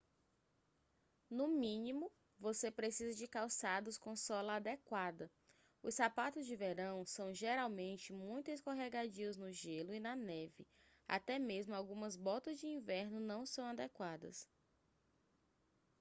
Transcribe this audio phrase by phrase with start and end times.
[1.29, 5.29] no mínimo você precisa de calçados com sola adequada
[5.83, 10.65] os sapatos de verão são geralmente muito escorregadios no gelo e na neve
[11.07, 14.49] até mesmo algumas botas de inverno não são adequadas